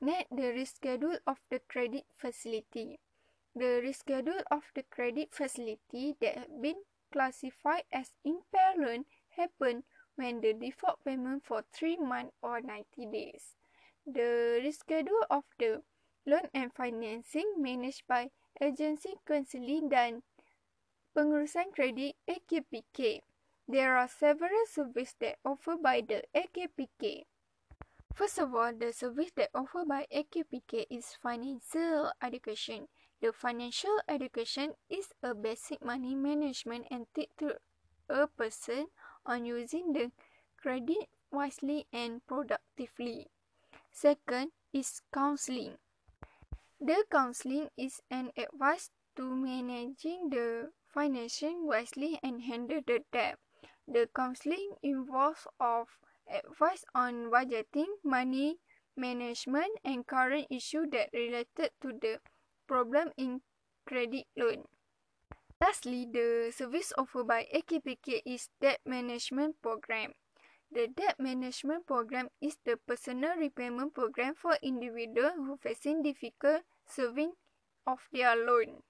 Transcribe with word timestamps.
Net 0.00 0.26
the 0.32 0.56
reschedule 0.56 1.20
of 1.26 1.44
the 1.50 1.60
credit 1.68 2.04
facility. 2.16 3.00
The 3.54 3.84
reschedule 3.84 4.40
of 4.50 4.64
the 4.74 4.82
credit 4.82 5.28
facility 5.30 6.16
that 6.20 6.38
have 6.38 6.62
been 6.62 6.88
classified 7.12 7.84
as 7.92 8.16
impaired 8.24 8.78
loan 8.78 9.04
happen 9.36 9.84
when 10.16 10.40
the 10.40 10.54
default 10.54 11.04
payment 11.04 11.44
for 11.44 11.64
3 11.72 11.98
months 11.98 12.32
or 12.40 12.62
90 12.62 13.12
days. 13.12 13.56
The 14.06 14.64
reschedule 14.64 15.28
of 15.28 15.44
the 15.58 15.82
loan 16.24 16.48
and 16.54 16.72
financing 16.72 17.60
managed 17.60 18.08
by 18.08 18.30
Agency 18.58 19.20
Counseling 19.28 19.90
dan 19.90 20.22
Pengurusan 21.12 21.76
Kredit 21.76 22.16
AKPK. 22.24 23.20
There 23.68 23.96
are 23.96 24.08
several 24.08 24.64
services 24.64 25.14
that 25.20 25.36
offered 25.44 25.82
by 25.82 26.00
the 26.00 26.24
AKPK. 26.32 27.28
First 28.14 28.38
of 28.38 28.54
all, 28.54 28.72
the 28.72 28.92
service 28.92 29.30
that 29.36 29.50
offered 29.54 29.88
by 29.88 30.06
AKPK 30.12 30.86
is 30.90 31.16
financial 31.22 32.12
education. 32.22 32.88
The 33.20 33.32
financial 33.32 33.96
education 34.08 34.74
is 34.88 35.08
a 35.22 35.34
basic 35.34 35.84
money 35.84 36.14
management 36.14 36.86
and 36.90 37.06
teach 37.14 37.30
to 37.38 37.56
a 38.08 38.26
person 38.26 38.86
on 39.24 39.44
using 39.44 39.92
the 39.92 40.10
credit 40.56 41.08
wisely 41.30 41.86
and 41.92 42.26
productively. 42.26 43.28
Second 43.92 44.52
is 44.72 45.02
counseling. 45.12 45.78
The 46.80 47.04
counseling 47.10 47.68
is 47.76 48.00
an 48.10 48.32
advice 48.36 48.90
to 49.16 49.22
managing 49.22 50.30
the 50.30 50.72
financing 50.88 51.66
wisely 51.66 52.18
and 52.22 52.42
handle 52.42 52.80
the 52.86 53.04
debt. 53.12 53.38
The 53.86 54.08
counseling 54.14 54.76
involves 54.82 55.46
of 55.58 55.88
advice 56.30 56.84
on 56.94 57.30
budgeting, 57.30 57.90
money 58.04 58.58
management 58.96 59.70
and 59.84 60.06
current 60.06 60.46
issue 60.50 60.86
that 60.90 61.10
related 61.12 61.70
to 61.82 61.92
the 62.00 62.18
problem 62.66 63.10
in 63.16 63.40
credit 63.86 64.26
loan. 64.36 64.64
Lastly, 65.60 66.08
the 66.10 66.52
service 66.56 66.92
offered 66.96 67.26
by 67.26 67.46
AKPK 67.52 68.22
is 68.24 68.48
Debt 68.60 68.80
Management 68.86 69.60
Program. 69.60 70.14
The 70.72 70.88
debt 70.88 71.18
management 71.18 71.86
program 71.86 72.28
is 72.40 72.56
the 72.64 72.78
personal 72.86 73.36
repayment 73.36 73.92
program 73.92 74.34
for 74.34 74.56
individuals 74.62 75.34
who 75.36 75.58
facing 75.58 76.02
difficult 76.02 76.62
serving 76.86 77.32
of 77.86 77.98
their 78.12 78.36
loan. 78.36 78.82